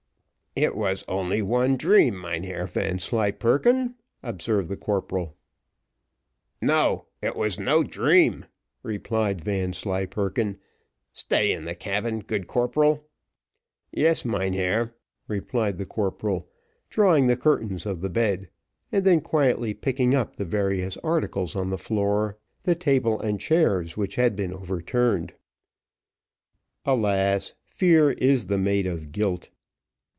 "It 0.53 0.75
was 0.75 1.05
only 1.07 1.41
one 1.41 1.77
dream, 1.77 2.19
Mynheer 2.19 2.67
Vanslyperken," 2.67 3.95
observed 4.21 4.67
the 4.67 4.75
corporal. 4.75 5.37
"No 6.61 7.05
it 7.21 7.37
was 7.37 7.57
no 7.57 7.83
dream," 7.83 8.43
replied 8.83 9.39
Vanslyperken. 9.39 10.57
"Stay 11.13 11.53
in 11.53 11.63
the 11.63 11.73
cabin, 11.73 12.19
good 12.19 12.47
corporal." 12.47 13.07
"Yes, 13.93 14.25
mynheer," 14.25 14.93
replied 15.29 15.77
the 15.77 15.85
corporal, 15.85 16.49
drawing 16.89 17.27
the 17.27 17.37
curtains 17.37 17.85
of 17.85 18.01
the 18.01 18.09
bed; 18.09 18.49
and 18.91 19.05
then 19.05 19.21
quietly 19.21 19.73
picking 19.73 20.13
up 20.13 20.35
the 20.35 20.43
various 20.43 20.97
articles 20.97 21.55
on 21.55 21.69
the 21.69 21.77
floor, 21.77 22.37
the 22.63 22.75
table 22.75 23.21
and 23.21 23.39
chairs 23.39 23.95
which 23.95 24.15
had 24.15 24.35
been 24.35 24.51
overturned. 24.53 25.33
Alas! 26.83 27.53
Fear 27.69 28.11
is 28.11 28.47
the 28.47 28.57
mate 28.57 28.85
of 28.85 29.13
guilt. 29.13 29.49